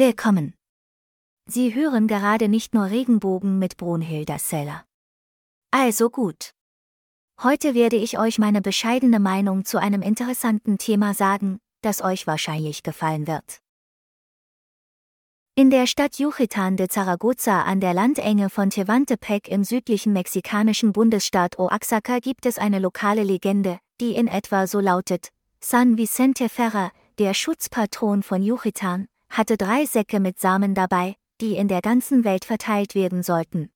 [0.00, 0.54] Willkommen.
[1.46, 4.84] Sie hören gerade nicht nur Regenbogen mit Brunhilda Seller.
[5.72, 6.52] Also gut.
[7.42, 12.84] Heute werde ich euch meine bescheidene Meinung zu einem interessanten Thema sagen, das euch wahrscheinlich
[12.84, 13.58] gefallen wird.
[15.56, 21.58] In der Stadt Yucatán de Zaragoza an der Landenge von Tehuantepec im südlichen mexikanischen Bundesstaat
[21.58, 27.34] Oaxaca gibt es eine lokale Legende, die in etwa so lautet: San Vicente Ferrer, der
[27.34, 32.94] Schutzpatron von Yucatán, hatte drei Säcke mit Samen dabei, die in der ganzen Welt verteilt
[32.94, 33.70] werden sollten.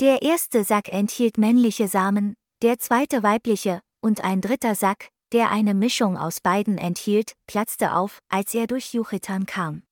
[0.00, 5.74] Der erste Sack enthielt männliche Samen, der zweite weibliche, und ein dritter Sack, der eine
[5.74, 9.82] Mischung aus beiden enthielt, platzte auf, als er durch Yucatan kam.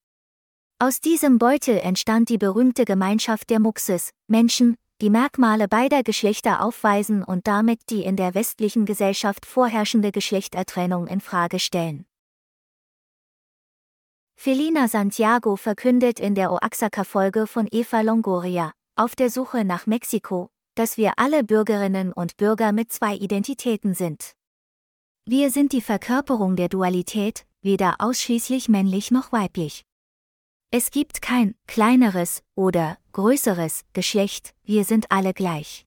[0.78, 7.22] Aus diesem Beutel entstand die berühmte Gemeinschaft der Muxes, Menschen, die Merkmale beider Geschlechter aufweisen
[7.22, 12.06] und damit die in der westlichen Gesellschaft vorherrschende Geschlechtertrennung in Frage stellen.
[14.37, 20.97] Felina Santiago verkündet in der Oaxaca-Folge von Eva Longoria, auf der Suche nach Mexiko, dass
[20.97, 24.34] wir alle Bürgerinnen und Bürger mit zwei Identitäten sind.
[25.25, 29.84] Wir sind die Verkörperung der Dualität, weder ausschließlich männlich noch weiblich.
[30.70, 35.86] Es gibt kein kleineres oder größeres Geschlecht, wir sind alle gleich.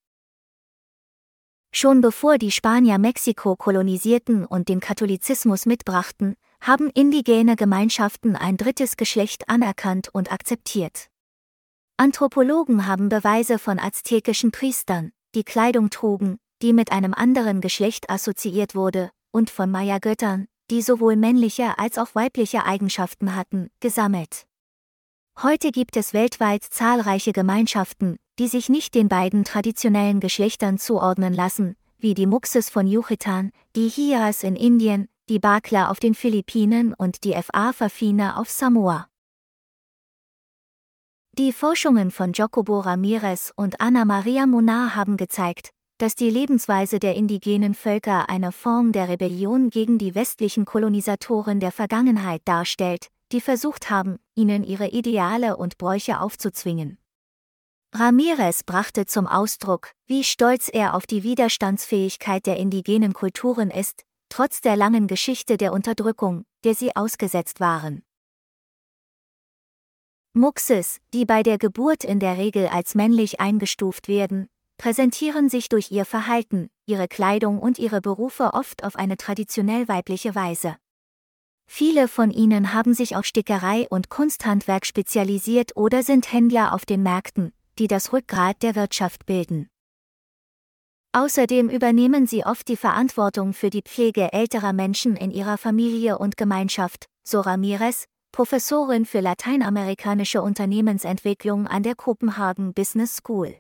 [1.72, 8.98] Schon bevor die Spanier Mexiko kolonisierten und den Katholizismus mitbrachten, haben indigene Gemeinschaften ein drittes
[8.98, 11.10] Geschlecht anerkannt und akzeptiert.
[11.98, 18.76] Anthropologen haben Beweise von aztekischen Priestern, die Kleidung trugen, die mit einem anderen Geschlecht assoziiert
[18.76, 24.46] wurde, und von Maya-Göttern, die sowohl männliche als auch weibliche Eigenschaften hatten, gesammelt.
[25.42, 31.76] Heute gibt es weltweit zahlreiche Gemeinschaften, die sich nicht den beiden traditionellen Geschlechtern zuordnen lassen,
[32.00, 37.26] wie die Muxes von Yucatan, die Hias in Indien, die Bakla auf den Philippinen und
[37.26, 39.10] die FA Fafine auf Samoa.
[41.34, 47.16] Die Forschungen von Jacobo Ramirez und Ana Maria Monar haben gezeigt, dass die Lebensweise der
[47.16, 53.90] indigenen Völker eine Form der Rebellion gegen die westlichen Kolonisatoren der Vergangenheit darstellt, die versucht
[53.90, 57.00] haben, ihnen ihre Ideale und Bräuche aufzuzwingen.
[57.94, 64.62] Ramirez brachte zum Ausdruck, wie stolz er auf die Widerstandsfähigkeit der indigenen Kulturen ist, trotz
[64.62, 68.04] der langen Geschichte der Unterdrückung, der sie ausgesetzt waren.
[70.34, 75.92] Muxes, die bei der Geburt in der Regel als männlich eingestuft werden, präsentieren sich durch
[75.92, 80.78] ihr Verhalten, ihre Kleidung und ihre Berufe oft auf eine traditionell weibliche Weise.
[81.66, 87.04] Viele von ihnen haben sich auf Stickerei und Kunsthandwerk spezialisiert oder sind Händler auf den
[87.04, 89.70] Märkten, die das Rückgrat der Wirtschaft bilden.
[91.14, 96.38] Außerdem übernehmen sie oft die Verantwortung für die Pflege älterer Menschen in ihrer Familie und
[96.38, 103.58] Gemeinschaft, so Ramirez, Professorin für lateinamerikanische Unternehmensentwicklung an der Copenhagen Business School.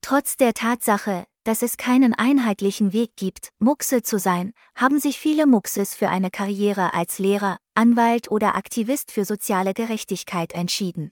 [0.00, 5.46] Trotz der Tatsache, dass es keinen einheitlichen Weg gibt, Muxe zu sein, haben sich viele
[5.46, 11.10] Muxes für eine Karriere als Lehrer, Anwalt oder Aktivist für soziale Gerechtigkeit entschieden.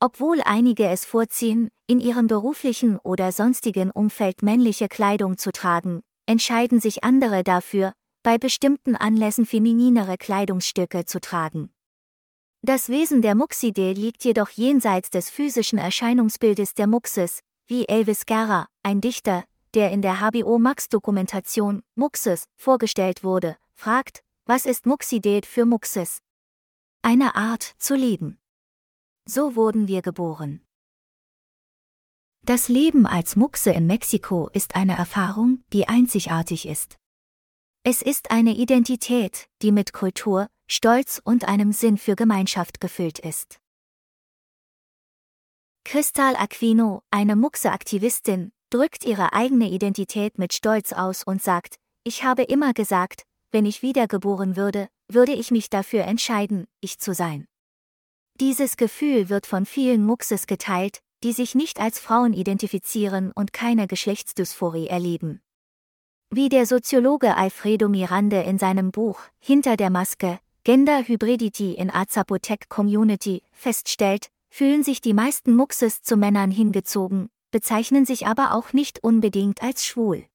[0.00, 6.78] Obwohl einige es vorziehen, in ihrem beruflichen oder sonstigen Umfeld männliche Kleidung zu tragen, entscheiden
[6.80, 7.92] sich andere dafür,
[8.22, 11.70] bei bestimmten Anlässen femininere Kleidungsstücke zu tragen.
[12.62, 18.66] Das Wesen der Muxide liegt jedoch jenseits des physischen Erscheinungsbildes der Muxes, wie Elvis Guerra,
[18.82, 19.44] ein Dichter,
[19.74, 26.20] der in der HBO Max Dokumentation Muxes vorgestellt wurde, fragt, was ist Muxidet für Muxes?
[27.02, 28.38] Eine Art zu leben.
[29.30, 30.62] So wurden wir geboren.
[32.46, 36.96] Das Leben als Muxe in Mexiko ist eine Erfahrung, die einzigartig ist.
[37.82, 43.60] Es ist eine Identität, die mit Kultur, Stolz und einem Sinn für Gemeinschaft gefüllt ist.
[45.84, 52.44] Crystal Aquino, eine Muxe-Aktivistin, drückt ihre eigene Identität mit Stolz aus und sagt, ich habe
[52.44, 57.46] immer gesagt, wenn ich wiedergeboren würde, würde ich mich dafür entscheiden, ich zu sein.
[58.40, 63.88] Dieses Gefühl wird von vielen Muxes geteilt, die sich nicht als Frauen identifizieren und keine
[63.88, 65.40] Geschlechtsdysphorie erleben.
[66.30, 72.06] Wie der Soziologe Alfredo Mirande in seinem Buch Hinter der Maske Gender Hybridity in a
[72.06, 78.72] Zapotec Community feststellt, fühlen sich die meisten Muxes zu Männern hingezogen, bezeichnen sich aber auch
[78.72, 80.26] nicht unbedingt als schwul.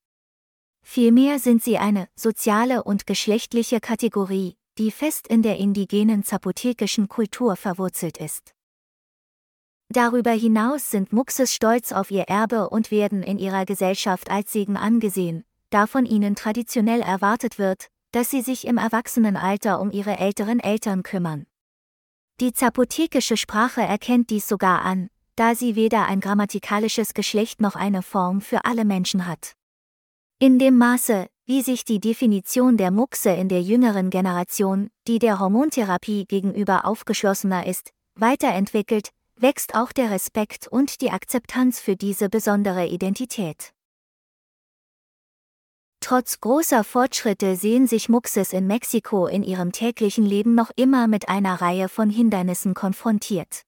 [0.81, 7.55] Vielmehr sind sie eine soziale und geschlechtliche Kategorie, die fest in der indigenen zapotekischen Kultur
[7.55, 8.53] verwurzelt ist.
[9.89, 14.75] Darüber hinaus sind Muxes stolz auf ihr Erbe und werden in ihrer Gesellschaft als Segen
[14.75, 20.59] angesehen, da von ihnen traditionell erwartet wird, dass sie sich im Erwachsenenalter um ihre älteren
[20.59, 21.45] Eltern kümmern.
[22.39, 28.01] Die zapotekische Sprache erkennt dies sogar an, da sie weder ein grammatikalisches Geschlecht noch eine
[28.01, 29.53] Form für alle Menschen hat.
[30.39, 35.39] In dem Maße, wie sich die Definition der Muxe in der jüngeren Generation, die der
[35.39, 42.87] Hormontherapie gegenüber aufgeschlossener ist, weiterentwickelt, wächst auch der Respekt und die Akzeptanz für diese besondere
[42.87, 43.73] Identität.
[45.99, 51.29] Trotz großer Fortschritte sehen sich Muxes in Mexiko in ihrem täglichen Leben noch immer mit
[51.29, 53.63] einer Reihe von Hindernissen konfrontiert.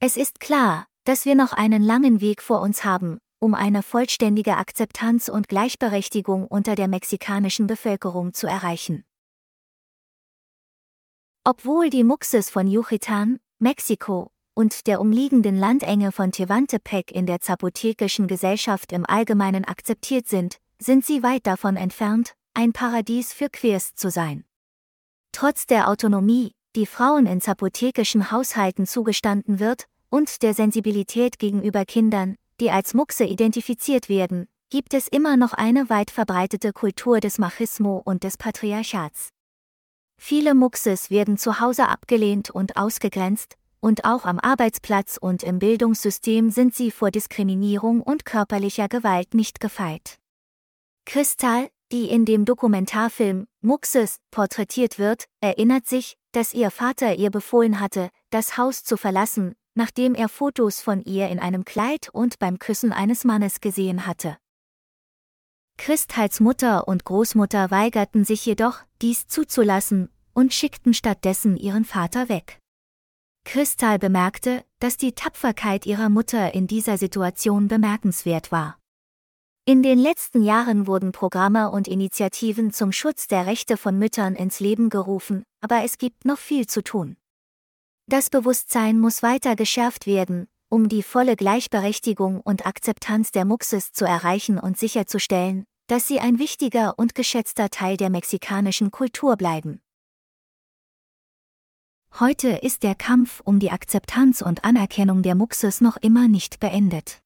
[0.00, 4.56] Es ist klar, dass wir noch einen langen Weg vor uns haben, um eine vollständige
[4.56, 9.04] Akzeptanz und Gleichberechtigung unter der mexikanischen Bevölkerung zu erreichen.
[11.42, 18.28] Obwohl die Muxes von Yucatan, Mexiko, und der umliegenden Landenge von Tevantepec in der zapotekischen
[18.28, 24.10] Gesellschaft im Allgemeinen akzeptiert sind, sind sie weit davon entfernt, ein Paradies für Queers zu
[24.10, 24.44] sein.
[25.32, 32.36] Trotz der Autonomie, die Frauen in zapotekischen Haushalten zugestanden wird, und der Sensibilität gegenüber Kindern,
[32.60, 38.00] die als Muxe identifiziert werden, gibt es immer noch eine weit verbreitete Kultur des Machismo
[38.04, 39.30] und des Patriarchats.
[40.16, 46.50] Viele Muxes werden zu Hause abgelehnt und ausgegrenzt, und auch am Arbeitsplatz und im Bildungssystem
[46.50, 50.18] sind sie vor Diskriminierung und körperlicher Gewalt nicht gefeit.
[51.06, 57.80] Kristall, die in dem Dokumentarfilm Muxes porträtiert wird, erinnert sich, dass ihr Vater ihr befohlen
[57.80, 62.58] hatte, das Haus zu verlassen, nachdem er Fotos von ihr in einem Kleid und beim
[62.58, 64.36] Küssen eines Mannes gesehen hatte.
[65.78, 72.58] Christals Mutter und Großmutter weigerten sich jedoch, dies zuzulassen, und schickten stattdessen ihren Vater weg.
[73.46, 78.76] Kristal bemerkte, dass die Tapferkeit ihrer Mutter in dieser Situation bemerkenswert war.
[79.64, 84.60] In den letzten Jahren wurden Programme und Initiativen zum Schutz der Rechte von Müttern ins
[84.60, 87.16] Leben gerufen, aber es gibt noch viel zu tun.
[88.10, 94.04] Das Bewusstsein muss weiter geschärft werden, um die volle Gleichberechtigung und Akzeptanz der Muxes zu
[94.04, 99.80] erreichen und sicherzustellen, dass sie ein wichtiger und geschätzter Teil der mexikanischen Kultur bleiben.
[102.18, 107.22] Heute ist der Kampf um die Akzeptanz und Anerkennung der Muxes noch immer nicht beendet.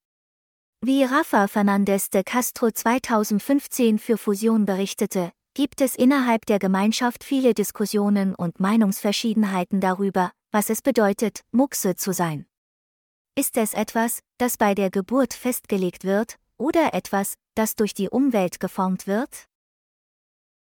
[0.82, 7.54] Wie Rafa Fernandez de Castro 2015 für Fusion berichtete, gibt es innerhalb der Gemeinschaft viele
[7.54, 12.46] Diskussionen und Meinungsverschiedenheiten darüber, was es bedeutet, Muxe zu sein.
[13.34, 18.60] Ist es etwas, das bei der Geburt festgelegt wird, oder etwas, das durch die Umwelt
[18.60, 19.48] geformt wird?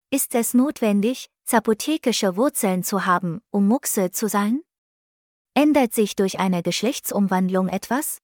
[0.09, 4.63] Ist es notwendig, zapotekische Wurzeln zu haben, um Muxe zu sein?
[5.53, 8.19] Ändert sich durch eine Geschlechtsumwandlung etwas?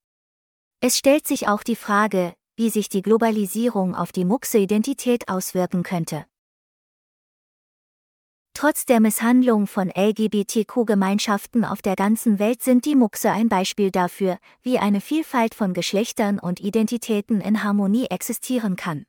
[0.79, 6.25] Es stellt sich auch die Frage, wie sich die Globalisierung auf die Muxe-Identität auswirken könnte.
[8.53, 14.37] Trotz der Misshandlung von LGBTQ-Gemeinschaften auf der ganzen Welt sind die Muxe ein Beispiel dafür,
[14.61, 19.05] wie eine Vielfalt von Geschlechtern und Identitäten in Harmonie existieren kann.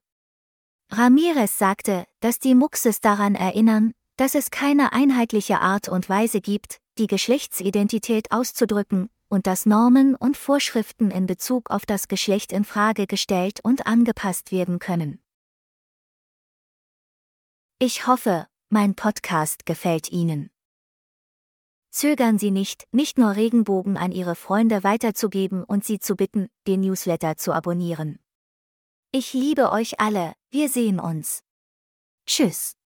[0.92, 6.78] Ramirez sagte, dass die Muxes daran erinnern, dass es keine einheitliche Art und Weise gibt,
[6.98, 13.06] die Geschlechtsidentität auszudrücken, und dass Normen und Vorschriften in Bezug auf das Geschlecht in Frage
[13.06, 15.22] gestellt und angepasst werden können.
[17.78, 20.48] Ich hoffe, mein Podcast gefällt Ihnen.
[21.90, 26.82] Zögern Sie nicht, nicht nur Regenbogen an Ihre Freunde weiterzugeben und sie zu bitten, den
[26.82, 28.20] Newsletter zu abonnieren.
[29.10, 31.42] Ich liebe euch alle, wir sehen uns.
[32.26, 32.79] Tschüss.